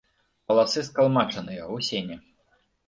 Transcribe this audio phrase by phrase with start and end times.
[0.51, 2.15] Валасы скалмачаныя, у сене.